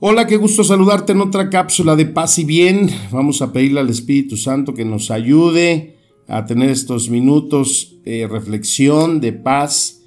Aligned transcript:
Hola, 0.00 0.28
qué 0.28 0.36
gusto 0.36 0.62
saludarte 0.62 1.10
en 1.10 1.20
otra 1.20 1.50
cápsula 1.50 1.96
de 1.96 2.06
paz 2.06 2.38
y 2.38 2.44
bien. 2.44 2.88
Vamos 3.10 3.42
a 3.42 3.52
pedirle 3.52 3.80
al 3.80 3.90
Espíritu 3.90 4.36
Santo 4.36 4.72
que 4.72 4.84
nos 4.84 5.10
ayude 5.10 5.96
a 6.28 6.46
tener 6.46 6.70
estos 6.70 7.10
minutos 7.10 7.96
de 8.04 8.28
reflexión, 8.28 9.20
de 9.20 9.32
paz, 9.32 10.04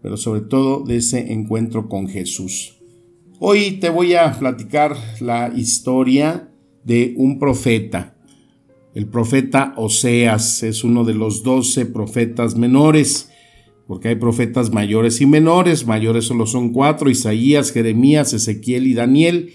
pero 0.00 0.16
sobre 0.16 0.40
todo 0.40 0.82
de 0.82 0.96
ese 0.96 1.30
encuentro 1.30 1.90
con 1.90 2.08
Jesús. 2.08 2.78
Hoy 3.38 3.72
te 3.72 3.90
voy 3.90 4.14
a 4.14 4.32
platicar 4.32 4.96
la 5.20 5.52
historia 5.54 6.50
de 6.82 7.12
un 7.18 7.38
profeta. 7.38 8.16
El 8.94 9.08
profeta 9.08 9.74
Oseas 9.76 10.62
es 10.62 10.84
uno 10.84 11.04
de 11.04 11.12
los 11.12 11.42
doce 11.42 11.84
profetas 11.84 12.56
menores 12.56 13.28
porque 13.86 14.08
hay 14.08 14.14
profetas 14.16 14.72
mayores 14.72 15.20
y 15.20 15.26
menores, 15.26 15.86
mayores 15.86 16.24
solo 16.24 16.46
son 16.46 16.72
cuatro, 16.72 17.10
Isaías, 17.10 17.72
Jeremías, 17.72 18.32
Ezequiel 18.32 18.86
y 18.86 18.94
Daniel, 18.94 19.52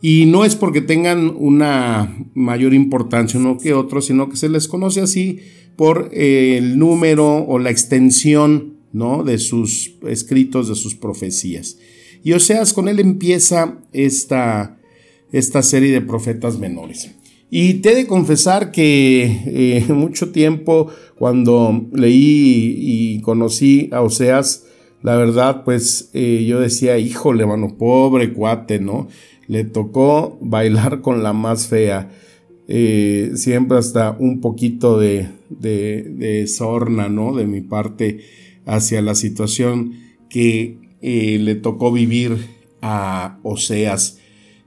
y 0.00 0.26
no 0.26 0.44
es 0.44 0.56
porque 0.56 0.80
tengan 0.80 1.32
una 1.36 2.16
mayor 2.34 2.74
importancia 2.74 3.38
uno 3.38 3.56
que 3.56 3.72
otro, 3.72 4.02
sino 4.02 4.28
que 4.28 4.36
se 4.36 4.48
les 4.48 4.66
conoce 4.66 5.00
así 5.00 5.38
por 5.76 6.10
eh, 6.12 6.56
el 6.58 6.78
número 6.78 7.36
o 7.44 7.58
la 7.58 7.70
extensión 7.70 8.78
¿no? 8.92 9.22
de 9.22 9.38
sus 9.38 9.94
escritos, 10.06 10.68
de 10.68 10.74
sus 10.74 10.94
profecías. 10.94 11.78
Y 12.24 12.32
Oseas 12.32 12.72
con 12.72 12.88
él 12.88 13.00
empieza 13.00 13.78
esta, 13.92 14.78
esta 15.30 15.62
serie 15.62 15.92
de 15.92 16.00
profetas 16.00 16.58
menores. 16.58 17.12
Y 17.54 17.74
te 17.74 17.92
he 17.92 17.94
de 17.94 18.06
confesar 18.06 18.72
que 18.72 19.24
eh, 19.44 19.84
mucho 19.92 20.30
tiempo 20.32 20.88
cuando 21.18 21.86
leí 21.92 22.74
y 22.78 23.20
conocí 23.20 23.90
a 23.92 24.00
Oseas, 24.00 24.64
la 25.02 25.16
verdad, 25.16 25.62
pues 25.62 26.08
eh, 26.14 26.46
yo 26.48 26.60
decía, 26.60 26.96
híjole, 26.96 27.44
mano, 27.44 27.76
pobre 27.76 28.32
cuate, 28.32 28.80
¿no? 28.80 29.08
Le 29.48 29.64
tocó 29.64 30.38
bailar 30.40 31.02
con 31.02 31.22
la 31.22 31.34
más 31.34 31.66
fea. 31.66 32.10
Eh, 32.68 33.32
siempre 33.34 33.76
hasta 33.76 34.16
un 34.18 34.40
poquito 34.40 34.98
de, 34.98 35.28
de, 35.50 36.04
de, 36.04 36.46
sorna, 36.46 37.10
¿no? 37.10 37.36
De 37.36 37.46
mi 37.46 37.60
parte 37.60 38.20
hacia 38.64 39.02
la 39.02 39.14
situación 39.14 39.92
que 40.30 40.78
le 41.02 41.54
tocó 41.56 41.92
vivir 41.92 42.38
a 42.80 43.40
Oseas. 43.42 44.21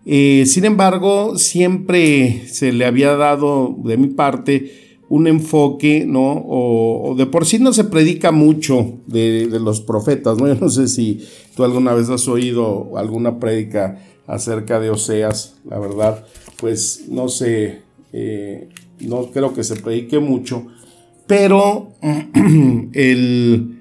Eh, 0.05 0.43
sin 0.45 0.65
embargo, 0.65 1.37
siempre 1.37 2.43
se 2.47 2.71
le 2.71 2.85
había 2.85 3.15
dado 3.15 3.75
de 3.83 3.97
mi 3.97 4.07
parte 4.07 4.85
un 5.09 5.27
enfoque, 5.27 6.05
¿no? 6.05 6.43
O, 6.47 7.15
de 7.17 7.25
por 7.25 7.45
sí 7.45 7.59
no 7.59 7.73
se 7.73 7.83
predica 7.85 8.31
mucho 8.31 8.99
de, 9.07 9.47
los 9.59 9.81
profetas, 9.81 10.37
¿no? 10.37 10.47
Yo 10.53 10.55
no 10.55 10.69
sé 10.69 10.87
si 10.87 11.25
tú 11.55 11.63
alguna 11.63 11.93
vez 11.93 12.09
has 12.09 12.27
oído 12.27 12.97
alguna 12.97 13.39
prédica 13.39 13.99
acerca 14.27 14.79
de 14.79 14.89
Oseas, 14.89 15.55
la 15.69 15.79
verdad, 15.79 16.25
pues 16.57 17.05
no 17.09 17.29
sé, 17.29 17.81
eh, 18.13 18.69
no 18.99 19.29
creo 19.31 19.53
que 19.53 19.63
se 19.63 19.75
predique 19.75 20.19
mucho, 20.19 20.65
pero 21.27 21.91
el 22.93 23.79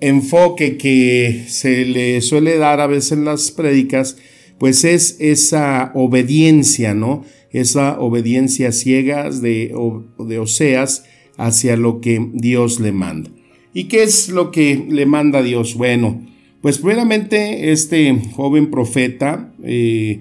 enfoque 0.00 0.78
que 0.78 1.44
se 1.48 1.84
le 1.84 2.20
suele 2.22 2.56
dar 2.56 2.80
a 2.80 2.86
veces 2.86 3.12
en 3.12 3.24
las 3.24 3.50
prédicas, 3.50 4.16
pues 4.58 4.84
es 4.84 5.16
esa 5.20 5.92
obediencia, 5.94 6.94
¿no? 6.94 7.24
Esa 7.50 7.98
obediencia 8.00 8.72
ciega 8.72 9.30
de, 9.30 9.74
de 10.18 10.38
Oseas 10.38 11.04
hacia 11.36 11.76
lo 11.76 12.00
que 12.00 12.30
Dios 12.34 12.80
le 12.80 12.92
manda. 12.92 13.30
¿Y 13.72 13.84
qué 13.84 14.02
es 14.02 14.28
lo 14.28 14.50
que 14.50 14.86
le 14.88 15.06
manda 15.06 15.42
Dios? 15.42 15.74
Bueno, 15.74 16.26
pues 16.60 16.78
primeramente 16.78 17.70
este 17.70 18.20
joven 18.34 18.70
profeta 18.70 19.54
eh, 19.62 20.20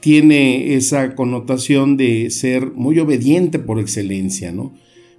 tiene 0.00 0.74
esa 0.74 1.14
connotación 1.14 1.96
de 1.96 2.30
ser 2.30 2.72
muy 2.72 2.98
obediente 2.98 3.58
por 3.58 3.80
excelencia, 3.80 4.52
¿no? 4.52 4.74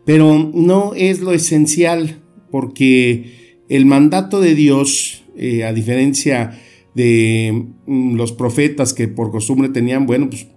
Pero 0.06 0.52
no 0.54 0.94
es 0.96 1.20
lo 1.20 1.34
esencial, 1.34 2.22
porque 2.50 3.64
el 3.70 3.86
mandato 3.86 4.42
de 4.42 4.56
Dios, 4.56 5.24
eh, 5.38 5.64
a 5.64 5.74
diferencia 5.74 6.60
de 6.96 7.68
mm, 7.86 8.16
los 8.16 8.32
profetas 8.34 8.94
que 8.94 9.08
por 9.08 9.32
costumbre 9.32 9.70
tenían, 9.70 10.06
bueno, 10.06 10.30
pues 10.30 10.48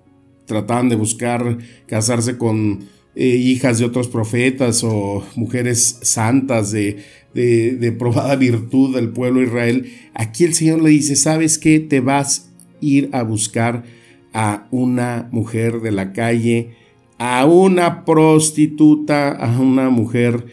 trataban 0.46 0.88
de 0.88 0.96
buscar 0.96 1.58
casarse 1.86 2.36
con 2.36 2.86
eh, 3.14 3.26
hijas 3.26 3.78
de 3.78 3.84
otros 3.84 4.08
profetas 4.08 4.82
o 4.84 5.24
mujeres 5.36 6.00
santas 6.02 6.72
de, 6.72 6.98
de, 7.32 7.92
probada 7.92 8.36
virtud 8.36 8.94
del 8.94 9.10
pueblo 9.10 9.40
de 9.40 9.46
Israel. 9.46 9.92
Aquí 10.14 10.44
el 10.44 10.54
Señor 10.54 10.82
le 10.82 10.90
dice, 10.90 11.16
¿sabes 11.16 11.58
qué? 11.58 11.80
Te 11.80 12.00
vas 12.00 12.50
a 12.50 12.74
ir 12.80 13.10
a 13.12 13.22
buscar 13.22 13.84
a 14.32 14.66
una 14.70 15.28
mujer 15.30 15.80
de 15.80 15.92
la 15.92 16.12
calle, 16.12 16.74
a 17.18 17.46
una 17.46 18.04
prostituta, 18.04 19.30
a 19.30 19.60
una 19.60 19.90
mujer 19.90 20.46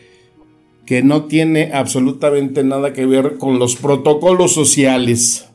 que 0.85 1.01
no 1.01 1.25
tiene 1.25 1.71
absolutamente 1.73 2.63
nada 2.63 2.93
que 2.93 3.05
ver 3.05 3.37
con 3.37 3.57
los 3.59 3.75
protocolos 3.75 4.53
sociales. 4.53 5.50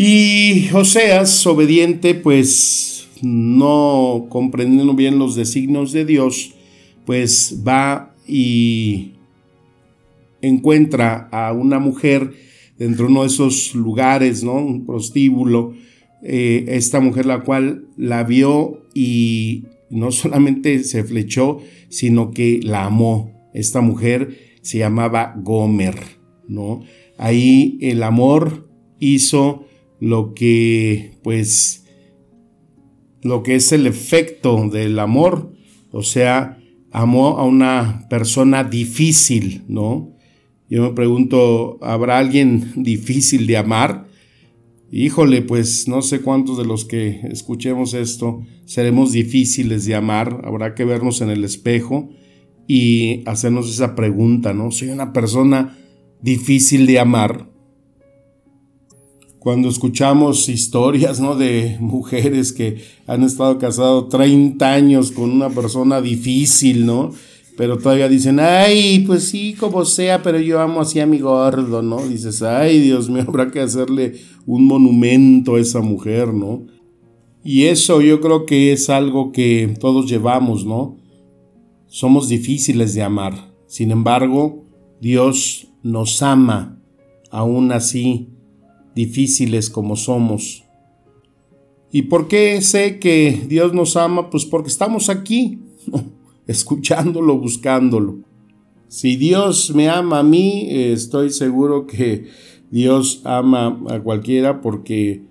Y 0.00 0.70
Oseas, 0.72 1.44
obediente, 1.44 2.14
pues 2.14 3.08
no 3.20 4.26
comprendiendo 4.28 4.94
bien 4.94 5.18
los 5.18 5.34
designios 5.34 5.90
de 5.90 6.04
Dios, 6.04 6.54
pues 7.04 7.64
va 7.66 8.14
y 8.24 9.14
encuentra 10.40 11.28
a 11.32 11.52
una 11.52 11.80
mujer 11.80 12.32
dentro 12.78 13.06
de 13.06 13.10
uno 13.10 13.22
de 13.22 13.26
esos 13.26 13.74
lugares, 13.74 14.44
¿no? 14.44 14.52
Un 14.52 14.86
prostíbulo. 14.86 15.74
Eh, 16.22 16.66
esta 16.68 17.00
mujer 17.00 17.26
la 17.26 17.40
cual 17.40 17.88
la 17.96 18.22
vio 18.22 18.86
y 18.94 19.64
no 19.90 20.12
solamente 20.12 20.84
se 20.84 21.02
flechó, 21.02 21.58
sino 21.88 22.30
que 22.30 22.60
la 22.62 22.84
amó. 22.84 23.50
Esta 23.52 23.80
mujer 23.80 24.38
se 24.62 24.78
llamaba 24.78 25.34
Gomer, 25.42 25.96
¿no? 26.46 26.82
Ahí 27.16 27.78
el 27.80 28.04
amor 28.04 28.68
hizo 29.00 29.64
lo 30.00 30.34
que 30.34 31.18
pues 31.22 31.84
lo 33.22 33.42
que 33.42 33.56
es 33.56 33.72
el 33.72 33.86
efecto 33.86 34.68
del 34.68 34.98
amor, 34.98 35.52
o 35.90 36.02
sea, 36.02 36.58
amó 36.90 37.38
a 37.38 37.44
una 37.44 38.06
persona 38.08 38.64
difícil, 38.64 39.64
¿no? 39.68 40.16
Yo 40.70 40.82
me 40.82 40.94
pregunto, 40.94 41.78
¿habrá 41.82 42.18
alguien 42.18 42.72
difícil 42.76 43.46
de 43.46 43.56
amar? 43.56 44.06
Híjole, 44.90 45.42
pues 45.42 45.86
no 45.88 46.00
sé 46.00 46.22
cuántos 46.22 46.56
de 46.56 46.64
los 46.64 46.84
que 46.84 47.20
escuchemos 47.30 47.92
esto 47.92 48.42
seremos 48.64 49.12
difíciles 49.12 49.84
de 49.84 49.94
amar, 49.94 50.40
habrá 50.44 50.74
que 50.74 50.84
vernos 50.84 51.20
en 51.20 51.30
el 51.30 51.44
espejo 51.44 52.08
y 52.66 53.22
hacernos 53.26 53.70
esa 53.70 53.94
pregunta, 53.94 54.54
¿no? 54.54 54.70
¿Soy 54.70 54.88
una 54.88 55.12
persona 55.12 55.76
difícil 56.22 56.86
de 56.86 56.98
amar? 56.98 57.50
Cuando 59.38 59.68
escuchamos 59.68 60.48
historias 60.48 61.20
¿no? 61.20 61.36
de 61.36 61.76
mujeres 61.80 62.52
que 62.52 62.82
han 63.06 63.22
estado 63.22 63.58
casados 63.58 64.08
30 64.08 64.72
años 64.72 65.12
con 65.12 65.30
una 65.30 65.48
persona 65.48 66.00
difícil, 66.00 66.84
¿no? 66.86 67.12
Pero 67.56 67.76
todavía 67.76 68.08
dicen, 68.08 68.38
ay, 68.38 69.00
pues 69.00 69.30
sí, 69.30 69.54
como 69.58 69.84
sea, 69.84 70.22
pero 70.22 70.38
yo 70.38 70.60
amo 70.60 70.80
así 70.80 71.00
a 71.00 71.06
mi 71.06 71.18
gordo, 71.18 71.82
¿no? 71.82 72.06
Dices, 72.06 72.40
ay, 72.42 72.78
Dios 72.78 73.10
mío, 73.10 73.24
habrá 73.26 73.50
que 73.50 73.60
hacerle 73.60 74.14
un 74.46 74.64
monumento 74.64 75.56
a 75.56 75.60
esa 75.60 75.80
mujer, 75.80 76.32
¿no? 76.32 76.66
Y 77.42 77.64
eso 77.64 78.00
yo 78.00 78.20
creo 78.20 78.46
que 78.46 78.72
es 78.72 78.88
algo 78.90 79.32
que 79.32 79.74
todos 79.80 80.08
llevamos, 80.08 80.64
¿no? 80.64 80.98
Somos 81.88 82.28
difíciles 82.28 82.94
de 82.94 83.02
amar. 83.02 83.52
Sin 83.66 83.90
embargo, 83.90 84.64
Dios 85.00 85.68
nos 85.82 86.22
ama 86.22 86.80
aún 87.30 87.72
así 87.72 88.28
difíciles 88.94 89.70
como 89.70 89.96
somos. 89.96 90.64
¿Y 91.90 92.02
por 92.02 92.28
qué 92.28 92.60
sé 92.60 92.98
que 92.98 93.44
Dios 93.48 93.72
nos 93.72 93.96
ama? 93.96 94.30
Pues 94.30 94.44
porque 94.44 94.68
estamos 94.68 95.08
aquí, 95.08 95.60
escuchándolo, 96.46 97.38
buscándolo. 97.38 98.18
Si 98.88 99.16
Dios 99.16 99.74
me 99.74 99.88
ama 99.88 100.20
a 100.20 100.22
mí, 100.22 100.68
estoy 100.70 101.30
seguro 101.30 101.86
que 101.86 102.26
Dios 102.70 103.22
ama 103.24 103.80
a 103.88 104.00
cualquiera 104.00 104.60
porque 104.60 105.22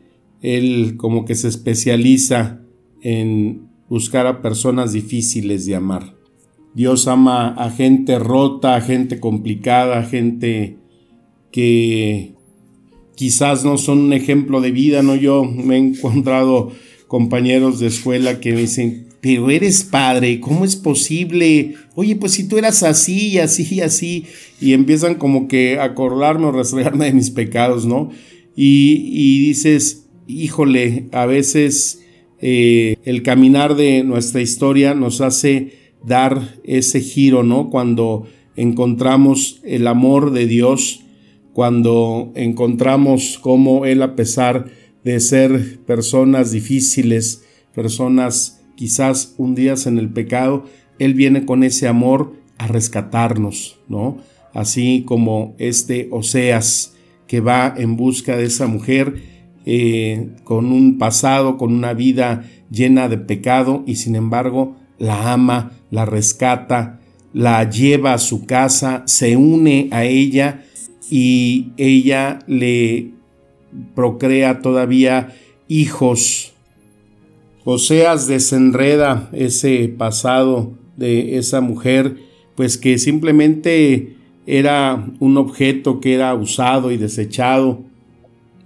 Él 0.41 0.95
como 0.97 1.25
que 1.25 1.35
se 1.35 1.47
especializa 1.47 2.61
en 3.01 3.67
buscar 3.89 4.27
a 4.27 4.41
personas 4.41 4.93
difíciles 4.93 5.65
de 5.65 5.75
amar. 5.75 6.15
Dios 6.73 7.07
ama 7.07 7.49
a 7.49 7.71
gente 7.71 8.19
rota, 8.19 8.75
a 8.75 8.81
gente 8.81 9.19
complicada, 9.19 9.97
a 9.97 10.03
gente 10.03 10.77
que 11.51 12.35
quizás 13.17 13.65
no 13.65 13.79
son 13.79 13.97
un 13.97 14.13
ejemplo 14.13 14.61
de 14.61 14.71
vida, 14.71 15.01
¿no? 15.01 15.15
Yo 15.15 15.43
me 15.43 15.75
he 15.75 15.79
encontrado 15.79 16.71
compañeros 17.07 17.79
de 17.79 17.87
escuela 17.87 18.39
que 18.39 18.53
me 18.53 18.61
dicen, 18.61 19.07
pero 19.21 19.49
eres 19.49 19.83
padre, 19.83 20.39
¿cómo 20.39 20.63
es 20.63 20.75
posible? 20.75 21.73
Oye, 21.95 22.15
pues 22.15 22.33
si 22.33 22.47
tú 22.47 22.59
eras 22.59 22.83
así 22.83 23.29
y 23.29 23.39
así 23.39 23.67
y 23.71 23.81
así, 23.81 24.25
y 24.61 24.73
empiezan 24.73 25.15
como 25.15 25.47
que 25.47 25.79
a 25.79 25.85
acordarme 25.85 26.45
o 26.45 26.51
restregarme 26.51 27.05
de 27.05 27.13
mis 27.13 27.31
pecados, 27.31 27.85
¿no? 27.87 28.11
Y, 28.55 29.47
dices, 29.47 30.05
híjole, 30.27 31.05
a 31.11 31.25
veces 31.25 32.03
eh, 32.39 32.97
el 33.03 33.23
caminar 33.23 33.75
de 33.75 34.03
nuestra 34.03 34.41
historia 34.41 34.93
nos 34.93 35.21
hace 35.21 35.73
dar 36.05 36.59
ese 36.63 37.01
giro, 37.01 37.41
¿no? 37.41 37.71
Cuando 37.71 38.27
encontramos 38.55 39.59
el 39.63 39.87
amor 39.87 40.31
de 40.31 40.45
Dios, 40.45 41.01
cuando 41.57 42.31
encontramos 42.35 43.39
cómo 43.41 43.87
Él, 43.87 44.03
a 44.03 44.15
pesar 44.15 44.67
de 45.03 45.19
ser 45.19 45.79
personas 45.87 46.51
difíciles, 46.51 47.45
personas 47.73 48.61
quizás 48.75 49.33
hundidas 49.39 49.87
en 49.87 49.97
el 49.97 50.09
pecado, 50.09 50.65
Él 50.99 51.15
viene 51.15 51.45
con 51.45 51.63
ese 51.63 51.87
amor 51.87 52.35
a 52.59 52.67
rescatarnos, 52.67 53.79
¿no? 53.87 54.19
Así 54.53 55.01
como 55.07 55.55
este 55.57 56.09
Oseas 56.11 56.93
que 57.25 57.39
va 57.39 57.73
en 57.75 57.97
busca 57.97 58.37
de 58.37 58.43
esa 58.43 58.67
mujer 58.67 59.23
eh, 59.65 60.29
con 60.43 60.71
un 60.71 60.99
pasado, 60.99 61.57
con 61.57 61.73
una 61.73 61.93
vida 61.95 62.47
llena 62.69 63.09
de 63.09 63.17
pecado 63.17 63.83
y 63.87 63.95
sin 63.95 64.15
embargo 64.15 64.75
la 64.99 65.33
ama, 65.33 65.71
la 65.89 66.05
rescata, 66.05 66.99
la 67.33 67.67
lleva 67.67 68.13
a 68.13 68.19
su 68.19 68.45
casa, 68.45 69.01
se 69.07 69.35
une 69.37 69.87
a 69.89 70.03
ella 70.05 70.65
y 71.09 71.71
ella 71.77 72.39
le 72.47 73.11
procrea 73.95 74.61
todavía 74.61 75.35
hijos 75.67 76.53
Oseas 77.69 78.27
desenreda 78.27 79.29
ese 79.33 79.89
pasado 79.89 80.71
de 80.95 81.37
esa 81.37 81.59
mujer, 81.59 82.15
pues 82.55 82.77
que 82.77 82.97
simplemente 82.97 84.15
era 84.45 85.05
un 85.19 85.35
objeto 85.35 85.99
que 85.99 86.13
era 86.13 86.33
usado 86.33 86.93
y 86.93 86.97
desechado. 86.97 87.81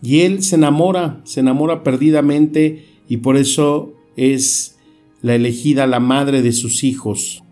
Y 0.04 0.20
él 0.20 0.44
se 0.44 0.56
enamora, 0.56 1.20
se 1.24 1.40
enamora 1.40 1.82
perdidamente 1.82 2.86
y 3.10 3.18
por 3.18 3.38
eso 3.38 3.92
es 4.18 4.78
la 5.24 5.34
elegida 5.34 5.88
la 5.88 6.00
madre 6.00 6.44
de 6.44 6.52
sus 6.52 6.84
hijos. 6.84 7.44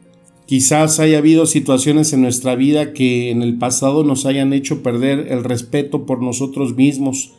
Quizás 0.50 1.00
haya 1.00 1.20
habido 1.20 1.46
situaciones 1.46 2.12
en 2.12 2.24
nuestra 2.24 2.56
vida 2.56 2.92
que 2.92 3.30
en 3.30 3.44
el 3.44 3.60
pasado 3.60 4.04
nos 4.04 4.26
hayan 4.26 4.52
hecho 4.52 4.82
perder 4.82 5.28
el 5.30 5.44
respeto 5.44 6.08
por 6.08 6.24
nosotros 6.24 6.76
mismos, 6.76 7.34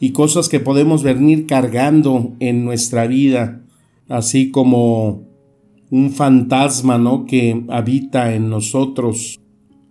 y 0.00 0.12
cosas 0.12 0.48
que 0.48 0.58
podemos 0.58 1.02
venir 1.02 1.44
cargando 1.44 2.32
en 2.40 2.64
nuestra 2.64 3.06
vida, 3.06 3.60
así 4.08 4.50
como 4.50 5.24
un 5.90 6.10
fantasma, 6.10 6.96
¿no? 6.96 7.26
que 7.26 7.64
habita 7.68 8.34
en 8.34 8.48
nosotros. 8.48 9.38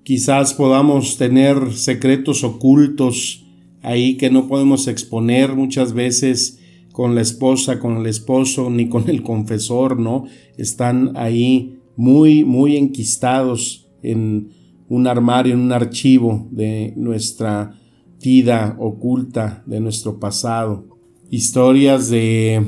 Quizás 0.02 0.56
podamos 0.56 1.18
tener 1.18 1.74
secretos 1.74 2.44
ocultos 2.44 3.46
ahí 3.84 4.18
que 4.18 4.32
no 4.32 4.48
podemos 4.48 4.88
exponer 4.88 5.54
muchas 5.54 5.94
veces 5.94 6.60
con 6.92 7.14
la 7.14 7.22
esposa, 7.22 7.78
con 7.78 7.98
el 7.98 8.08
esposo, 8.08 8.72
ni 8.72 8.90
con 8.90 9.12
el 9.12 9.22
confesor, 9.22 10.00
¿no? 10.00 10.24
Están 10.58 11.12
ahí 11.16 11.77
muy, 11.98 12.46
muy 12.46 12.78
enquistados 12.78 13.90
en 14.02 14.52
un 14.88 15.08
armario, 15.08 15.54
en 15.54 15.60
un 15.60 15.74
archivo 15.74 16.48
de 16.52 16.94
nuestra 16.96 17.78
vida 18.22 18.78
oculta 18.80 19.64
de 19.66 19.80
nuestro 19.80 20.20
pasado, 20.20 20.88
historias 21.30 22.10
de 22.10 22.64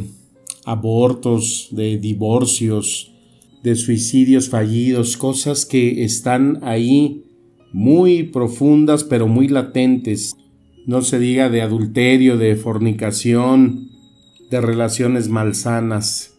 abortos, 0.65 1.69
de 1.71 1.97
divorcios, 1.97 3.13
de 3.63 3.75
suicidios 3.75 4.49
fallidos, 4.49 5.15
cosas 5.15 5.65
que 5.65 6.03
están 6.03 6.59
ahí 6.63 7.23
muy 7.71 8.23
profundas 8.23 9.03
pero 9.03 9.27
muy 9.27 9.47
latentes. 9.47 10.35
No 10.85 11.01
se 11.01 11.19
diga 11.19 11.49
de 11.49 11.61
adulterio, 11.61 12.37
de 12.37 12.55
fornicación, 12.55 13.89
de 14.49 14.61
relaciones 14.61 15.29
malsanas, 15.29 16.38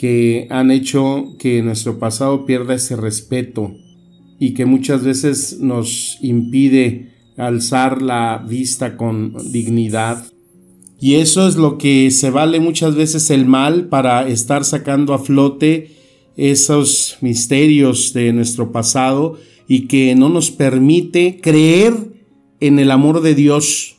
que 0.00 0.46
han 0.48 0.70
hecho 0.70 1.36
que 1.38 1.60
nuestro 1.60 1.98
pasado 1.98 2.46
pierda 2.46 2.74
ese 2.74 2.96
respeto 2.96 3.74
y 4.38 4.54
que 4.54 4.64
muchas 4.64 5.04
veces 5.04 5.58
nos 5.60 6.16
impide 6.22 7.10
alzar 7.36 8.00
la 8.00 8.42
vista 8.48 8.96
con 8.96 9.34
dignidad. 9.52 10.24
Y 10.98 11.16
eso 11.16 11.46
es 11.46 11.56
lo 11.56 11.76
que 11.76 12.10
se 12.12 12.30
vale 12.30 12.60
muchas 12.60 12.94
veces 12.94 13.28
el 13.28 13.44
mal 13.44 13.88
para 13.88 14.26
estar 14.26 14.64
sacando 14.64 15.12
a 15.12 15.18
flote 15.18 15.90
esos 16.34 17.18
misterios 17.20 18.14
de 18.14 18.32
nuestro 18.32 18.72
pasado 18.72 19.36
y 19.68 19.86
que 19.86 20.14
no 20.14 20.30
nos 20.30 20.50
permite 20.50 21.40
creer 21.42 21.92
en 22.60 22.78
el 22.78 22.90
amor 22.90 23.20
de 23.20 23.34
Dios, 23.34 23.98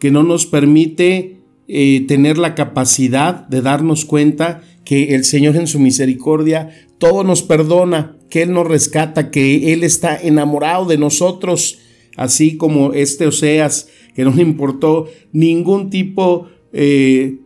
que 0.00 0.10
no 0.10 0.22
nos 0.22 0.44
permite 0.44 1.38
eh, 1.66 2.04
tener 2.06 2.36
la 2.36 2.54
capacidad 2.54 3.46
de 3.48 3.62
darnos 3.62 4.04
cuenta 4.04 4.60
que 4.84 5.14
el 5.14 5.24
Señor 5.24 5.56
en 5.56 5.66
su 5.66 5.78
misericordia 5.78 6.70
todo 6.98 7.24
nos 7.24 7.42
perdona, 7.42 8.16
que 8.28 8.42
Él 8.42 8.52
nos 8.52 8.66
rescata, 8.66 9.30
que 9.30 9.72
Él 9.72 9.84
está 9.84 10.16
enamorado 10.16 10.86
de 10.86 10.98
nosotros 10.98 11.78
así 12.16 12.56
como 12.56 12.92
este 12.92 13.26
Oseas, 13.26 13.88
que 14.14 14.24
no 14.24 14.32
le 14.32 14.42
importó 14.42 15.08
ningún 15.32 15.90
tipo 15.90 16.48
eh, 16.72 17.38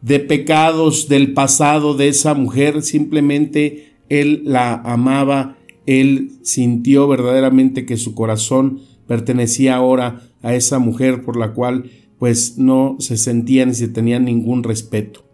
de 0.00 0.20
pecados 0.20 1.08
del 1.08 1.34
pasado 1.34 1.94
de 1.94 2.08
esa 2.08 2.34
mujer, 2.34 2.82
simplemente 2.82 3.92
él 4.08 4.42
la 4.44 4.74
amaba, 4.74 5.56
él 5.86 6.32
sintió 6.42 7.08
verdaderamente 7.08 7.86
que 7.86 7.96
su 7.96 8.14
corazón 8.14 8.80
pertenecía 9.06 9.76
ahora 9.76 10.22
a 10.42 10.54
esa 10.54 10.78
mujer 10.78 11.22
por 11.22 11.36
la 11.36 11.52
cual 11.52 11.90
pues 12.18 12.58
no 12.58 12.96
se 12.98 13.16
sentía 13.16 13.64
ni 13.66 13.74
se 13.74 13.88
tenía 13.88 14.18
ningún 14.18 14.62
respeto. 14.64 15.27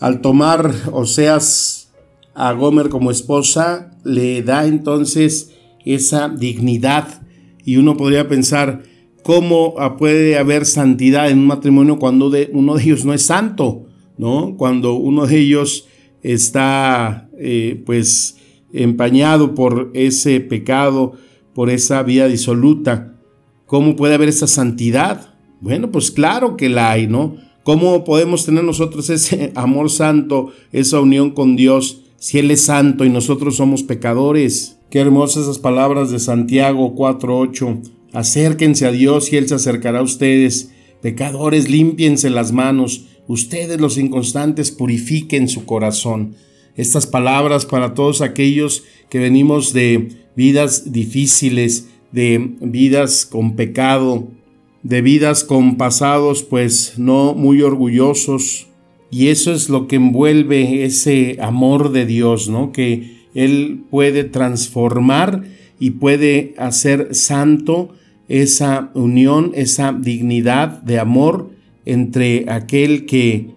Al 0.00 0.22
tomar 0.22 0.74
Oseas 0.92 1.92
a 2.34 2.52
Gomer 2.52 2.88
como 2.88 3.10
esposa, 3.10 3.90
le 4.02 4.42
da 4.42 4.66
entonces 4.66 5.54
esa 5.84 6.30
dignidad 6.30 7.20
y 7.66 7.76
uno 7.76 7.98
podría 7.98 8.26
pensar, 8.26 8.82
¿cómo 9.22 9.74
puede 9.98 10.38
haber 10.38 10.64
santidad 10.64 11.30
en 11.30 11.40
un 11.40 11.46
matrimonio 11.46 11.98
cuando 11.98 12.32
uno 12.52 12.74
de 12.76 12.82
ellos 12.82 13.04
no 13.04 13.12
es 13.12 13.26
santo? 13.26 13.84
¿No? 14.16 14.56
Cuando 14.56 14.94
uno 14.94 15.26
de 15.26 15.38
ellos 15.38 15.86
está 16.22 17.28
eh, 17.38 17.82
pues 17.84 18.38
empañado 18.72 19.54
por 19.54 19.90
ese 19.92 20.40
pecado, 20.40 21.12
por 21.54 21.68
esa 21.68 22.02
vida 22.02 22.26
disoluta. 22.26 23.18
¿Cómo 23.66 23.96
puede 23.96 24.14
haber 24.14 24.30
esa 24.30 24.46
santidad? 24.46 25.34
Bueno, 25.60 25.90
pues 25.90 26.10
claro 26.10 26.56
que 26.56 26.70
la 26.70 26.90
hay, 26.90 27.06
¿no? 27.06 27.36
¿Cómo 27.62 28.04
podemos 28.04 28.46
tener 28.46 28.64
nosotros 28.64 29.10
ese 29.10 29.52
amor 29.56 29.90
santo, 29.90 30.52
esa 30.72 31.00
unión 31.00 31.30
con 31.30 31.56
Dios, 31.56 32.02
si 32.18 32.38
Él 32.38 32.50
es 32.50 32.62
santo 32.62 33.04
y 33.04 33.10
nosotros 33.10 33.56
somos 33.56 33.82
pecadores? 33.82 34.78
Qué 34.90 34.98
hermosas 34.98 35.44
esas 35.44 35.58
palabras 35.58 36.10
de 36.10 36.18
Santiago 36.18 36.94
4:8. 36.96 37.82
Acérquense 38.12 38.86
a 38.86 38.92
Dios 38.92 39.32
y 39.32 39.36
Él 39.36 39.46
se 39.46 39.54
acercará 39.54 40.00
a 40.00 40.02
ustedes. 40.02 40.72
Pecadores, 41.00 41.70
límpiense 41.70 42.28
las 42.28 42.52
manos. 42.52 43.06
Ustedes 43.28 43.80
los 43.80 43.98
inconstantes 43.98 44.72
purifiquen 44.72 45.48
su 45.48 45.64
corazón. 45.64 46.34
Estas 46.76 47.06
palabras 47.06 47.66
para 47.66 47.94
todos 47.94 48.20
aquellos 48.20 48.82
que 49.08 49.18
venimos 49.18 49.72
de 49.72 50.08
vidas 50.34 50.92
difíciles, 50.92 51.88
de 52.10 52.56
vidas 52.60 53.26
con 53.26 53.54
pecado, 53.54 54.28
de 54.82 55.02
vidas 55.02 55.44
con 55.44 55.76
pasados 55.76 56.42
pues 56.42 56.94
no 56.98 57.34
muy 57.34 57.62
orgullosos. 57.62 58.68
Y 59.10 59.28
eso 59.28 59.52
es 59.52 59.68
lo 59.68 59.88
que 59.88 59.96
envuelve 59.96 60.84
ese 60.84 61.36
amor 61.40 61.90
de 61.90 62.06
Dios, 62.06 62.48
¿no? 62.48 62.72
Que 62.72 63.20
él 63.34 63.82
puede 63.90 64.24
transformar 64.24 65.44
y 65.78 65.92
puede 65.92 66.54
hacer 66.58 67.14
santo 67.14 67.94
esa 68.28 68.90
unión, 68.94 69.50
esa 69.54 69.92
dignidad 69.92 70.80
de 70.82 71.00
amor 71.00 71.50
entre 71.84 72.44
aquel 72.48 73.06
que, 73.06 73.50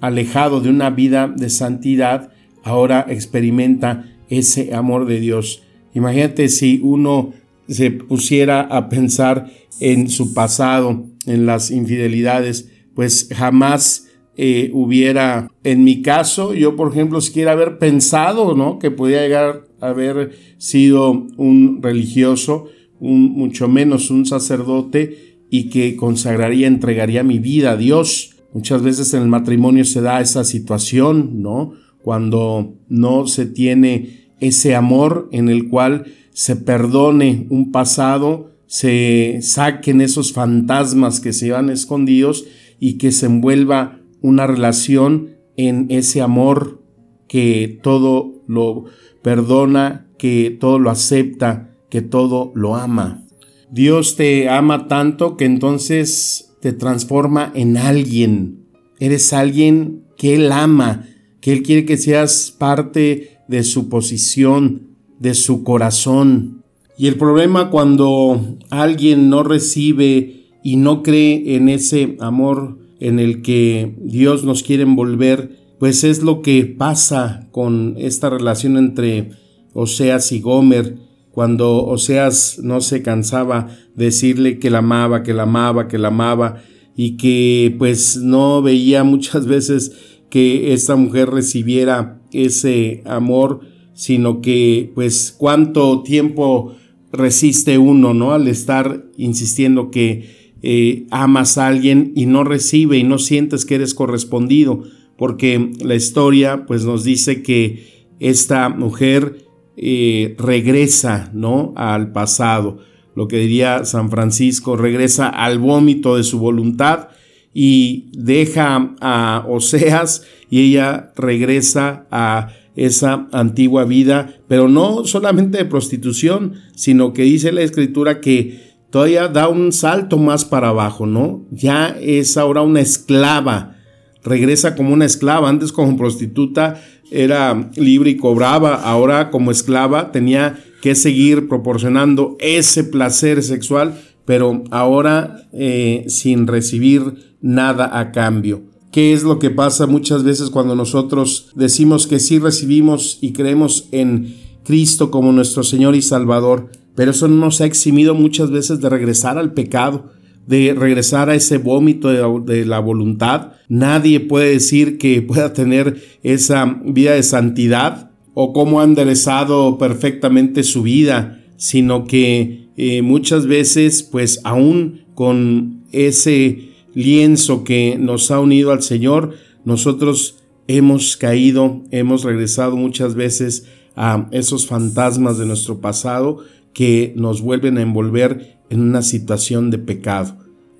alejado 0.00 0.60
de 0.60 0.70
una 0.70 0.90
vida 0.90 1.26
de 1.26 1.50
santidad, 1.50 2.30
ahora 2.62 3.04
experimenta 3.08 4.08
ese 4.28 4.74
amor 4.74 5.06
de 5.06 5.18
Dios. 5.18 5.64
Imagínate 5.94 6.48
si 6.48 6.80
uno 6.82 7.32
se 7.72 7.90
pusiera 7.90 8.60
a 8.60 8.88
pensar 8.88 9.50
en 9.80 10.08
su 10.08 10.34
pasado, 10.34 11.06
en 11.26 11.46
las 11.46 11.70
infidelidades, 11.70 12.70
pues 12.94 13.28
jamás 13.34 14.06
eh, 14.36 14.70
hubiera, 14.72 15.50
en 15.64 15.84
mi 15.84 16.02
caso, 16.02 16.54
yo 16.54 16.76
por 16.76 16.92
ejemplo, 16.92 17.20
siquiera 17.20 17.52
haber 17.52 17.78
pensado, 17.78 18.54
¿no? 18.54 18.78
Que 18.78 18.90
podía 18.90 19.22
llegar 19.22 19.66
a 19.80 19.88
haber 19.88 20.32
sido 20.58 21.26
un 21.36 21.80
religioso, 21.82 22.66
un, 22.98 23.32
mucho 23.32 23.68
menos 23.68 24.10
un 24.10 24.24
sacerdote, 24.26 25.32
y 25.50 25.68
que 25.68 25.96
consagraría, 25.96 26.66
entregaría 26.66 27.22
mi 27.22 27.38
vida 27.38 27.72
a 27.72 27.76
Dios. 27.76 28.36
Muchas 28.54 28.82
veces 28.82 29.12
en 29.12 29.22
el 29.22 29.28
matrimonio 29.28 29.84
se 29.84 30.00
da 30.00 30.22
esa 30.22 30.44
situación, 30.44 31.42
¿no? 31.42 31.72
Cuando 32.02 32.74
no 32.88 33.26
se 33.26 33.44
tiene 33.44 34.30
ese 34.40 34.74
amor 34.74 35.28
en 35.30 35.50
el 35.50 35.68
cual 35.68 36.06
se 36.32 36.56
perdone 36.56 37.46
un 37.50 37.72
pasado, 37.72 38.52
se 38.66 39.38
saquen 39.42 40.00
esos 40.00 40.32
fantasmas 40.32 41.20
que 41.20 41.32
se 41.32 41.50
van 41.50 41.70
escondidos 41.70 42.46
y 42.80 42.94
que 42.94 43.12
se 43.12 43.26
envuelva 43.26 44.00
una 44.20 44.46
relación 44.46 45.36
en 45.56 45.86
ese 45.90 46.20
amor 46.20 46.82
que 47.28 47.78
todo 47.82 48.42
lo 48.46 48.84
perdona, 49.22 50.08
que 50.18 50.56
todo 50.58 50.78
lo 50.78 50.90
acepta, 50.90 51.74
que 51.90 52.02
todo 52.02 52.52
lo 52.54 52.76
ama. 52.76 53.24
Dios 53.70 54.16
te 54.16 54.48
ama 54.48 54.88
tanto 54.88 55.36
que 55.36 55.44
entonces 55.44 56.54
te 56.60 56.72
transforma 56.72 57.50
en 57.54 57.76
alguien. 57.76 58.66
Eres 59.00 59.32
alguien 59.32 60.04
que 60.16 60.34
Él 60.34 60.52
ama, 60.52 61.06
que 61.40 61.52
Él 61.52 61.62
quiere 61.62 61.84
que 61.84 61.96
seas 61.96 62.54
parte 62.56 63.38
de 63.48 63.64
su 63.64 63.88
posición, 63.88 64.91
de 65.22 65.34
su 65.34 65.62
corazón. 65.62 66.64
Y 66.98 67.06
el 67.06 67.14
problema 67.14 67.70
cuando 67.70 68.58
alguien 68.70 69.30
no 69.30 69.44
recibe 69.44 70.48
y 70.64 70.76
no 70.76 71.02
cree 71.02 71.54
en 71.54 71.68
ese 71.68 72.16
amor 72.20 72.78
en 72.98 73.20
el 73.20 73.40
que 73.40 73.94
Dios 74.00 74.44
nos 74.44 74.64
quiere 74.64 74.82
envolver, 74.82 75.58
pues 75.78 76.02
es 76.02 76.22
lo 76.22 76.42
que 76.42 76.64
pasa 76.64 77.48
con 77.52 77.94
esta 77.98 78.30
relación 78.30 78.76
entre 78.76 79.30
Oseas 79.72 80.32
y 80.32 80.40
Gomer, 80.40 80.96
cuando 81.30 81.84
Oseas 81.84 82.58
no 82.62 82.80
se 82.80 83.02
cansaba 83.02 83.68
de 83.94 84.06
decirle 84.06 84.58
que 84.58 84.70
la 84.70 84.78
amaba, 84.78 85.22
que 85.22 85.34
la 85.34 85.44
amaba, 85.44 85.88
que 85.88 85.98
la 85.98 86.08
amaba, 86.08 86.62
y 86.96 87.16
que 87.16 87.74
pues 87.78 88.16
no 88.16 88.60
veía 88.60 89.02
muchas 89.02 89.46
veces 89.46 89.92
que 90.30 90.72
esta 90.72 90.96
mujer 90.96 91.30
recibiera 91.30 92.20
ese 92.32 93.02
amor, 93.06 93.60
sino 93.94 94.40
que 94.40 94.90
pues 94.94 95.34
cuánto 95.36 96.02
tiempo 96.02 96.74
resiste 97.12 97.78
uno, 97.78 98.14
¿no? 98.14 98.32
Al 98.32 98.48
estar 98.48 99.04
insistiendo 99.16 99.90
que 99.90 100.56
eh, 100.62 101.06
amas 101.10 101.58
a 101.58 101.66
alguien 101.66 102.12
y 102.14 102.26
no 102.26 102.44
recibe 102.44 102.96
y 102.96 103.04
no 103.04 103.18
sientes 103.18 103.64
que 103.64 103.74
eres 103.74 103.94
correspondido, 103.94 104.84
porque 105.18 105.70
la 105.80 105.94
historia 105.94 106.64
pues 106.66 106.84
nos 106.84 107.04
dice 107.04 107.42
que 107.42 108.06
esta 108.20 108.68
mujer 108.68 109.46
eh, 109.76 110.34
regresa, 110.38 111.30
¿no? 111.34 111.72
Al 111.76 112.12
pasado, 112.12 112.78
lo 113.14 113.28
que 113.28 113.38
diría 113.38 113.84
San 113.84 114.10
Francisco, 114.10 114.76
regresa 114.76 115.28
al 115.28 115.58
vómito 115.58 116.16
de 116.16 116.22
su 116.22 116.38
voluntad 116.38 117.08
y 117.52 118.10
deja 118.12 118.94
a 119.00 119.44
Oseas 119.48 120.24
y 120.48 120.60
ella 120.70 121.12
regresa 121.16 122.06
a 122.10 122.48
esa 122.76 123.28
antigua 123.32 123.84
vida, 123.84 124.34
pero 124.48 124.68
no 124.68 125.04
solamente 125.04 125.58
de 125.58 125.64
prostitución, 125.64 126.54
sino 126.74 127.12
que 127.12 127.22
dice 127.22 127.52
la 127.52 127.62
escritura 127.62 128.20
que 128.20 128.72
todavía 128.90 129.28
da 129.28 129.48
un 129.48 129.72
salto 129.72 130.18
más 130.18 130.44
para 130.44 130.68
abajo, 130.68 131.06
¿no? 131.06 131.44
Ya 131.50 131.96
es 132.00 132.36
ahora 132.36 132.62
una 132.62 132.80
esclava, 132.80 133.76
regresa 134.22 134.74
como 134.74 134.92
una 134.92 135.04
esclava, 135.04 135.48
antes 135.48 135.72
como 135.72 135.96
prostituta 135.96 136.80
era 137.10 137.70
libre 137.76 138.10
y 138.10 138.16
cobraba, 138.16 138.74
ahora 138.74 139.30
como 139.30 139.50
esclava 139.50 140.12
tenía 140.12 140.58
que 140.80 140.94
seguir 140.94 141.48
proporcionando 141.48 142.36
ese 142.40 142.84
placer 142.84 143.42
sexual, 143.42 144.00
pero 144.24 144.64
ahora 144.70 145.48
eh, 145.52 146.04
sin 146.08 146.46
recibir 146.46 147.36
nada 147.40 147.98
a 147.98 148.12
cambio. 148.12 148.71
¿Qué 148.92 149.14
es 149.14 149.22
lo 149.22 149.38
que 149.38 149.48
pasa 149.48 149.86
muchas 149.86 150.22
veces 150.22 150.50
cuando 150.50 150.76
nosotros 150.76 151.50
decimos 151.54 152.06
que 152.06 152.18
sí 152.18 152.38
recibimos 152.38 153.16
y 153.22 153.32
creemos 153.32 153.88
en 153.90 154.36
Cristo 154.64 155.10
como 155.10 155.32
nuestro 155.32 155.62
Señor 155.62 155.96
y 155.96 156.02
Salvador? 156.02 156.70
Pero 156.94 157.12
eso 157.12 157.26
nos 157.26 157.62
ha 157.62 157.64
eximido 157.64 158.14
muchas 158.14 158.50
veces 158.50 158.82
de 158.82 158.90
regresar 158.90 159.38
al 159.38 159.54
pecado, 159.54 160.10
de 160.46 160.74
regresar 160.74 161.30
a 161.30 161.34
ese 161.34 161.56
vómito 161.56 162.10
de 162.42 162.66
la, 162.66 162.80
voluntad. 162.80 163.52
Nadie 163.66 164.20
puede 164.20 164.50
decir 164.52 164.98
que 164.98 165.22
pueda 165.22 165.54
tener 165.54 166.02
esa 166.22 166.82
vida 166.84 167.12
de 167.12 167.22
santidad 167.22 168.10
o 168.34 168.52
cómo 168.52 168.82
ha 168.82 168.84
enderezado 168.84 169.78
perfectamente 169.78 170.64
su 170.64 170.82
vida, 170.82 171.40
sino 171.56 172.04
que 172.04 172.68
eh, 172.76 173.00
muchas 173.00 173.46
veces, 173.46 174.02
pues 174.02 174.40
aún 174.44 175.06
con 175.14 175.84
ese 175.92 176.71
lienzo 176.94 177.64
que 177.64 177.96
nos 177.98 178.30
ha 178.30 178.40
unido 178.40 178.72
al 178.72 178.82
Señor, 178.82 179.34
nosotros 179.64 180.36
hemos 180.68 181.16
caído, 181.16 181.82
hemos 181.90 182.24
regresado 182.24 182.76
muchas 182.76 183.14
veces 183.14 183.66
a 183.96 184.28
esos 184.30 184.66
fantasmas 184.66 185.38
de 185.38 185.46
nuestro 185.46 185.80
pasado 185.80 186.38
que 186.72 187.12
nos 187.16 187.42
vuelven 187.42 187.78
a 187.78 187.82
envolver 187.82 188.58
en 188.70 188.80
una 188.80 189.02
situación 189.02 189.70
de 189.70 189.78
pecado. 189.78 190.36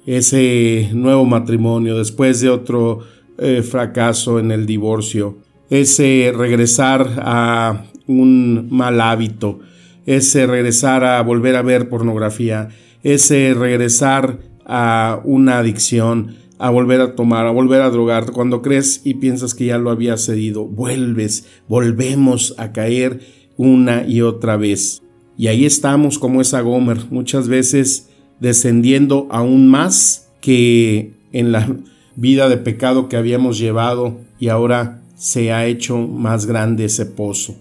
Ese 0.07 0.91
nuevo 0.95 1.25
matrimonio 1.25 1.99
después 1.99 2.41
de 2.41 2.49
otro 2.49 3.01
eh, 3.39 3.63
fracaso 3.63 4.39
en 4.39 4.51
el 4.51 4.67
divorcio, 4.67 5.39
ese 5.71 6.33
regresar 6.35 7.19
a 7.19 7.85
un 8.07 8.69
mal 8.71 9.01
hábito, 9.01 9.61
ese 10.07 10.47
regresar 10.47 11.05
a 11.05 11.23
volver 11.23 11.57
a 11.57 11.63
ver 11.63 11.89
pornografía, 11.89 12.69
ese 13.03 13.55
regresar 13.55 14.39
a 14.67 15.21
una 15.25 15.59
adicción, 15.59 16.37
a 16.59 16.71
volver 16.71 17.01
a 17.01 17.15
tomar, 17.15 17.47
a 17.47 17.51
volver 17.51 17.83
a 17.83 17.91
drogar. 17.91 18.31
Cuando 18.33 18.63
crees 18.63 19.01
y 19.05 19.15
piensas 19.15 19.55
que 19.55 19.67
ya 19.67 19.79
lo 19.79 19.91
había 19.91 20.17
cedido, 20.17 20.65
vuelves, 20.65 21.47
volvemos 21.69 22.55
a 22.59 22.73
caer 22.73 23.21
una 23.57 24.07
y 24.07 24.23
otra 24.23 24.57
vez. 24.57 25.03
Y 25.37 25.49
ahí 25.49 25.65
estamos 25.65 26.19
como 26.19 26.41
esa 26.41 26.61
Gomer, 26.61 26.99
muchas 27.11 27.49
veces 27.49 28.09
descendiendo 28.41 29.29
aún 29.31 29.69
más 29.69 30.29
que 30.41 31.15
en 31.33 31.53
la 31.53 31.77
vida 32.17 32.49
de 32.49 32.59
pecado 32.59 33.09
que 33.09 33.17
habíamos 33.17 33.59
llevado 33.59 34.21
y 34.39 34.49
ahora 34.49 35.03
se 35.17 35.53
ha 35.53 35.67
hecho 35.67 35.99
más 35.99 36.47
grande 36.47 36.85
ese 36.85 37.07
pozo. 37.07 37.57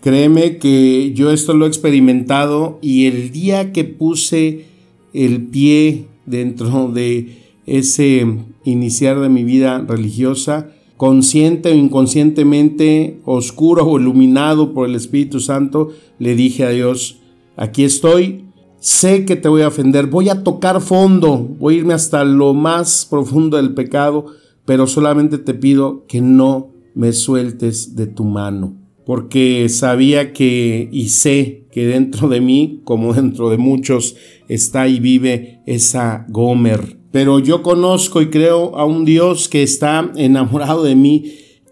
Créeme 0.00 0.58
que 0.58 1.12
yo 1.14 1.32
esto 1.32 1.54
lo 1.54 1.64
he 1.64 1.68
experimentado 1.68 2.78
y 2.80 3.06
el 3.06 3.32
día 3.32 3.72
que 3.72 3.84
puse 3.84 4.66
el 5.12 5.46
pie 5.46 6.06
dentro 6.28 6.88
de 6.88 7.38
ese 7.66 8.26
iniciar 8.64 9.20
de 9.20 9.28
mi 9.28 9.44
vida 9.44 9.78
religiosa, 9.86 10.70
consciente 10.96 11.70
o 11.70 11.74
inconscientemente, 11.74 13.20
oscuro 13.24 13.86
o 13.86 14.00
iluminado 14.00 14.74
por 14.74 14.88
el 14.88 14.94
Espíritu 14.94 15.40
Santo, 15.40 15.90
le 16.18 16.34
dije 16.34 16.64
a 16.64 16.70
Dios, 16.70 17.20
aquí 17.56 17.84
estoy, 17.84 18.44
sé 18.80 19.24
que 19.24 19.36
te 19.36 19.48
voy 19.48 19.62
a 19.62 19.68
ofender, 19.68 20.06
voy 20.06 20.28
a 20.28 20.42
tocar 20.42 20.80
fondo, 20.80 21.38
voy 21.38 21.74
a 21.74 21.78
irme 21.78 21.94
hasta 21.94 22.24
lo 22.24 22.54
más 22.54 23.06
profundo 23.08 23.56
del 23.56 23.74
pecado, 23.74 24.26
pero 24.64 24.86
solamente 24.86 25.38
te 25.38 25.54
pido 25.54 26.04
que 26.06 26.20
no 26.20 26.68
me 26.94 27.12
sueltes 27.12 27.94
de 27.94 28.06
tu 28.06 28.24
mano, 28.24 28.74
porque 29.08 29.70
sabía 29.70 30.34
que 30.34 30.90
y 30.92 31.08
sé 31.08 31.64
que 31.72 31.86
dentro 31.86 32.28
de 32.28 32.42
mí, 32.42 32.82
como 32.84 33.14
dentro 33.14 33.48
de 33.48 33.56
muchos, 33.56 34.16
está 34.48 34.86
y 34.86 35.00
vive 35.00 35.62
esa 35.64 36.26
Gomer. 36.28 36.98
Pero 37.10 37.38
yo 37.38 37.62
conozco 37.62 38.20
y 38.20 38.28
creo 38.28 38.76
a 38.76 38.84
un 38.84 39.06
Dios 39.06 39.48
que 39.48 39.62
está 39.62 40.12
enamorado 40.16 40.84
de 40.84 40.94
mí, 40.94 41.24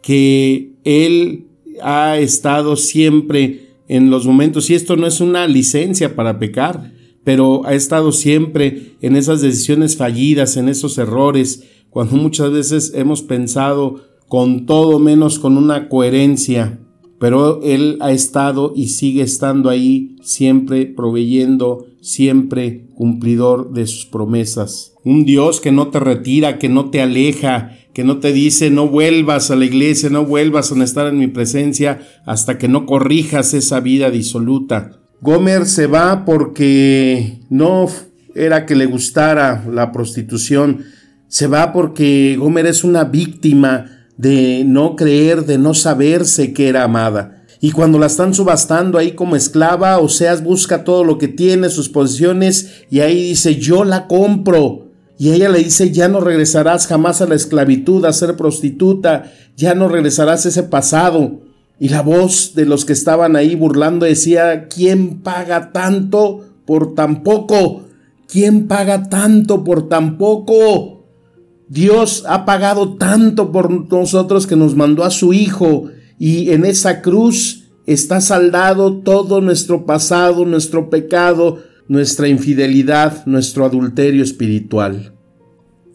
que 0.03 0.77
Él 0.85 1.49
ha 1.83 2.17
estado 2.17 2.75
siempre 2.75 3.67
en 3.87 4.09
los 4.09 4.25
momentos, 4.25 4.71
y 4.71 4.75
esto 4.75 4.97
no 4.97 5.07
es 5.07 5.21
una 5.21 5.47
licencia 5.47 6.17
para 6.17 6.39
pecar, 6.39 6.95
pero 7.23 7.67
ha 7.67 7.75
estado 7.75 8.13
siempre 8.13 8.97
en 9.03 9.15
esas 9.15 9.43
decisiones 9.43 9.99
fallidas, 9.99 10.57
en 10.57 10.71
esos 10.71 10.97
errores, 10.97 11.65
cuando 11.91 12.17
muchas 12.17 12.51
veces 12.51 12.93
hemos 12.95 13.21
pensado 13.21 14.01
con 14.27 14.65
todo 14.65 14.99
menos 14.99 15.39
con 15.39 15.59
una 15.59 15.91
coherencia, 15.91 16.81
pero 17.19 17.61
Él 17.63 17.99
ha 18.01 18.13
estado 18.13 18.73
y 18.77 18.89
sigue 18.89 19.23
estando 19.23 19.71
ahí, 19.71 20.17
siempre 20.23 20.87
proveyendo, 20.87 21.87
siempre 22.01 22.87
cumplidor 22.95 23.73
de 23.73 23.87
sus 23.87 24.07
promesas. 24.07 24.95
Un 25.05 25.25
Dios 25.25 25.61
que 25.61 25.73
no 25.73 25.89
te 25.89 26.01
retira, 26.01 26.59
que 26.59 26.69
no 26.69 26.91
te 26.91 27.01
aleja, 27.01 27.73
que 27.95 28.05
no 28.05 28.19
te 28.19 28.33
dice 28.33 28.71
no 28.71 28.89
vuelvas 28.89 29.51
a 29.51 29.57
la 29.57 29.65
iglesia, 29.65 30.11
no 30.11 30.27
vuelvas 30.27 30.71
a 30.71 30.85
estar 30.85 31.07
en 31.07 31.19
mi 31.19 31.29
presencia 31.29 32.01
hasta 32.27 32.59
que 32.59 32.69
no 32.69 32.85
corrijas 32.85 33.55
esa 33.55 33.81
vida 33.81 34.11
disoluta. 34.11 35.01
Gomer 35.23 35.65
se 35.65 35.87
va 35.87 36.27
porque 36.27 37.41
no 37.49 37.89
era 38.35 38.67
que 38.67 38.75
le 38.75 38.85
gustara 38.85 39.65
la 39.73 39.93
prostitución, 39.93 40.85
se 41.29 41.47
va 41.47 41.73
porque 41.73 42.37
Gomer 42.39 42.67
es 42.67 42.85
una 42.85 43.05
víctima 43.05 43.96
de 44.17 44.65
no 44.67 44.97
creer, 44.97 45.45
de 45.45 45.59
no 45.59 45.75
saberse 45.75 46.53
que 46.53 46.69
era 46.69 46.85
amada. 46.85 47.45
Y 47.61 47.71
cuando 47.71 47.99
la 47.99 48.07
están 48.07 48.35
subastando 48.35 48.99
ahí 48.99 49.13
como 49.13 49.37
esclava, 49.37 49.99
Oseas 49.99 50.45
busca 50.45 50.85
todo 50.85 51.05
lo 51.05 51.19
que 51.19 51.29
tiene, 51.29 51.71
sus 51.71 51.89
posesiones, 51.89 52.85
y 52.91 53.01
ahí 53.01 53.31
dice, 53.31 53.57
yo 53.57 53.85
la 53.85 54.07
compro. 54.07 54.87
Y 55.19 55.31
ella 55.31 55.49
le 55.49 55.61
dice, 55.61 55.91
ya 55.91 56.09
no 56.09 56.21
regresarás 56.21 56.87
jamás 56.87 57.23
a 57.23 57.27
la 57.27 57.35
esclavitud, 57.35 58.05
a 58.05 58.13
ser 58.13 58.37
prostituta, 58.37 59.33
ya 59.57 59.75
no 59.75 59.89
regresarás 59.89 60.45
a 60.45 60.51
ese 60.51 60.63
pasado. 60.63 61.41
Y 61.79 61.89
la 61.89 62.03
voz 62.03 62.55
de 62.55 62.67
los 62.67 62.85
que 62.85 62.93
estaban 62.93 63.37
ahí 63.37 63.55
burlando 63.55 64.05
decía, 64.05 64.69
¿quién 64.69 65.23
paga 65.23 65.73
tanto 65.73 66.45
por 66.67 66.95
tan 66.95 67.23
poco? 67.23 67.85
¿Quién 68.29 68.67
paga 68.67 69.09
tanto 69.09 69.65
por 69.65 69.89
tan 69.89 70.19
poco? 70.19 70.96
Dios 71.69 72.25
ha 72.29 72.45
pagado 72.45 72.95
tanto 72.95 73.51
por 73.51 73.91
nosotros 73.91 74.47
que 74.47 74.57
nos 74.57 74.77
mandó 74.77 75.05
a 75.05 75.11
su 75.11 75.33
Hijo 75.33 75.89
y 76.19 76.51
en 76.51 76.65
esa 76.65 77.03
cruz 77.03 77.65
está 77.87 78.21
saldado 78.21 78.99
todo 78.99 79.41
nuestro 79.41 79.85
pasado, 79.85 80.45
nuestro 80.45 80.91
pecado, 80.91 81.59
nuestra 81.89 82.29
infidelidad, 82.29 83.27
nuestro 83.27 83.65
adulterio 83.65 84.23
espiritual. 84.23 85.15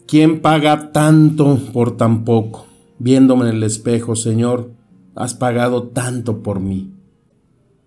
¿Quién 0.06 0.40
paga 0.40 0.92
tanto 0.92 1.58
por 1.72 1.96
tan 1.96 2.24
poco? 2.24 2.66
Viéndome 2.98 3.48
en 3.48 3.56
el 3.56 3.62
espejo, 3.62 4.14
Señor, 4.14 4.72
has 5.14 5.34
pagado 5.34 5.84
tanto 5.84 6.42
por 6.42 6.60
mí. 6.60 6.92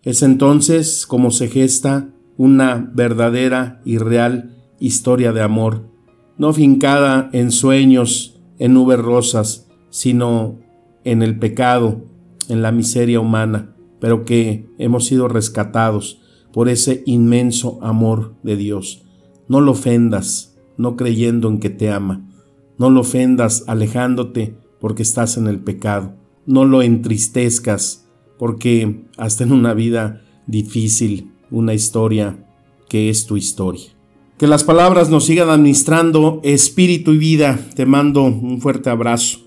Es 0.03 0.23
entonces 0.23 1.05
como 1.05 1.31
se 1.31 1.47
gesta 1.47 2.09
una 2.37 2.91
verdadera 2.93 3.81
y 3.85 3.97
real 3.97 4.55
historia 4.79 5.31
de 5.33 5.41
amor, 5.41 5.94
no 6.37 6.53
fincada 6.53 7.29
en 7.33 7.51
sueños, 7.51 8.39
en 8.59 8.73
nubes 8.73 8.99
rosas, 8.99 9.67
sino 9.89 10.59
en 11.03 11.21
el 11.21 11.39
pecado, 11.39 12.03
en 12.49 12.61
la 12.61 12.71
miseria 12.71 13.19
humana, 13.19 13.75
pero 13.99 14.25
que 14.25 14.69
hemos 14.77 15.05
sido 15.05 15.27
rescatados 15.27 16.21
por 16.51 16.69
ese 16.69 17.03
inmenso 17.05 17.79
amor 17.81 18.35
de 18.43 18.55
Dios. 18.55 19.03
No 19.47 19.61
lo 19.61 19.71
ofendas, 19.71 20.57
no 20.77 20.95
creyendo 20.95 21.49
en 21.49 21.59
que 21.59 21.69
te 21.69 21.89
ama. 21.89 22.29
No 22.77 22.89
lo 22.89 23.01
ofendas 23.01 23.63
alejándote 23.67 24.57
porque 24.79 25.03
estás 25.03 25.37
en 25.37 25.47
el 25.47 25.59
pecado. 25.59 26.15
No 26.45 26.65
lo 26.65 26.81
entristezcas 26.81 28.07
porque 28.37 29.05
hasta 29.17 29.43
en 29.43 29.51
una 29.51 29.73
vida 29.73 30.21
difícil, 30.47 31.31
una 31.51 31.73
historia 31.73 32.45
que 32.89 33.09
es 33.09 33.25
tu 33.25 33.37
historia. 33.37 33.94
Que 34.37 34.47
las 34.47 34.63
palabras 34.63 35.09
nos 35.09 35.25
sigan 35.25 35.49
administrando 35.49 36.41
espíritu 36.43 37.13
y 37.13 37.17
vida. 37.17 37.59
Te 37.75 37.85
mando 37.85 38.23
un 38.23 38.59
fuerte 38.59 38.89
abrazo, 38.89 39.39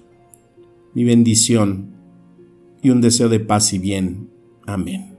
mi 0.95 1.05
bendición 1.05 1.95
y 2.83 2.91
un 2.91 3.01
deseo 3.01 3.29
de 3.29 3.41
paz 3.41 3.73
y 3.75 3.79
bien. 3.79 4.31
Amén. 4.67 5.18